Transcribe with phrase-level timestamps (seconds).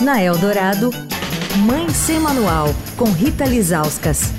[0.00, 0.90] Na Eldorado,
[1.64, 4.32] Mãe Sem Manual, com Rita Lizauskas.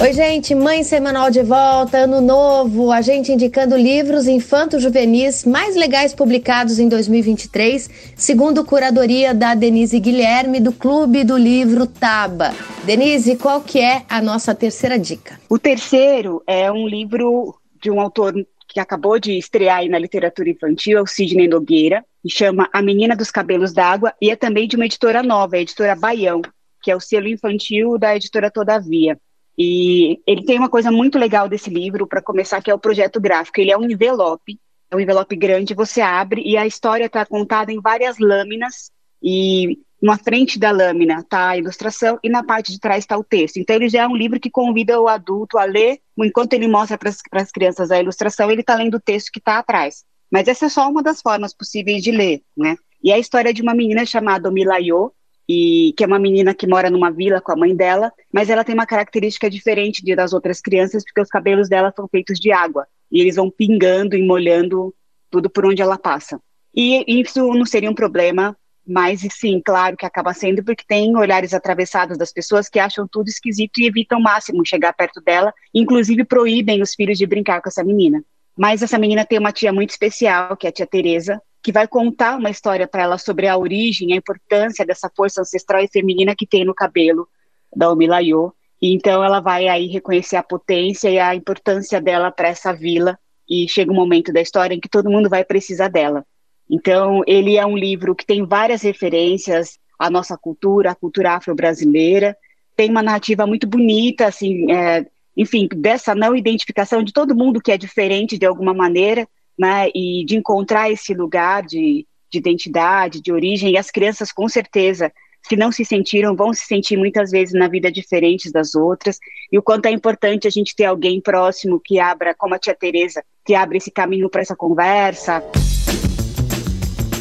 [0.00, 6.14] Oi, gente, Mãe Semanal de volta, ano novo, a gente indicando livros infanto-juvenis mais legais
[6.14, 12.54] publicados em 2023, segundo curadoria da Denise Guilherme, do Clube do Livro Taba.
[12.84, 15.38] Denise, qual que é a nossa terceira dica?
[15.48, 18.34] O terceiro é um livro de um autor
[18.70, 22.80] que acabou de estrear aí na literatura infantil, é o Sidney Nogueira, e chama A
[22.80, 26.40] Menina dos Cabelos d'Água, e é também de uma editora nova, a editora Baião,
[26.80, 29.18] que é o selo infantil da editora Todavia.
[29.58, 33.20] E ele tem uma coisa muito legal desse livro, para começar, que é o projeto
[33.20, 33.60] gráfico.
[33.60, 34.58] Ele é um envelope,
[34.90, 38.90] é um envelope grande, você abre e a história está contada em várias lâminas
[39.22, 43.24] e na frente da lâmina está a ilustração e na parte de trás está o
[43.24, 43.58] texto.
[43.58, 46.96] Então ele já é um livro que convida o adulto a ler, enquanto ele mostra
[46.98, 50.04] para as crianças a ilustração, ele está lendo o texto que está atrás.
[50.30, 52.76] Mas essa é só uma das formas possíveis de ler, né?
[53.02, 55.12] E é a história de uma menina chamada Milayo,
[55.48, 58.62] e que é uma menina que mora numa vila com a mãe dela, mas ela
[58.62, 62.86] tem uma característica diferente das outras crianças, porque os cabelos dela são feitos de água,
[63.10, 64.94] e eles vão pingando e molhando
[65.28, 66.40] tudo por onde ela passa.
[66.72, 68.56] E isso não seria um problema,
[68.90, 73.28] mas sim, claro que acaba sendo, porque tem olhares atravessados das pessoas que acham tudo
[73.28, 77.68] esquisito e evitam ao máximo chegar perto dela, inclusive proíbem os filhos de brincar com
[77.68, 78.20] essa menina.
[78.58, 81.86] Mas essa menina tem uma tia muito especial, que é a tia Teresa, que vai
[81.86, 86.34] contar uma história para ela sobre a origem, a importância dessa força ancestral e feminina
[86.34, 87.28] que tem no cabelo
[87.74, 88.52] da Omilayô.
[88.82, 93.16] E então ela vai aí reconhecer a potência e a importância dela para essa vila
[93.48, 96.26] e chega um momento da história em que todo mundo vai precisar dela.
[96.70, 102.36] Então ele é um livro que tem várias referências à nossa cultura, à cultura afro-brasileira,
[102.76, 105.04] tem uma narrativa muito bonita, assim, é,
[105.36, 110.24] enfim, dessa não identificação de todo mundo que é diferente de alguma maneira, né, e
[110.24, 115.12] de encontrar esse lugar de, de identidade, de origem, e as crianças com certeza,
[115.46, 119.18] se não se sentiram, vão se sentir muitas vezes na vida diferentes das outras,
[119.52, 122.74] e o quanto é importante a gente ter alguém próximo que abra, como a tia
[122.74, 125.42] Teresa, que abre esse caminho para essa conversa.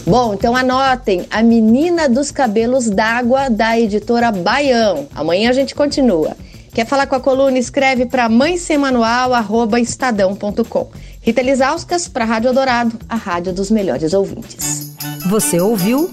[0.09, 5.07] Bom, então anotem A Menina dos Cabelos d'Água, da editora Baião.
[5.13, 6.35] Amanhã a gente continua.
[6.73, 7.59] Quer falar com a coluna?
[7.59, 10.87] Escreve para mãesemanual.estadão.com.
[11.21, 14.95] Rita Lisauskas para a Rádio Dourado, a rádio dos melhores ouvintes.
[15.29, 16.11] Você ouviu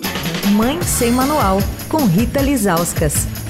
[0.53, 1.57] Mãe Sem Manual,
[1.89, 3.46] com Rita Lisauskas.